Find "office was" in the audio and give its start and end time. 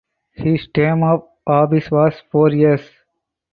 1.45-2.15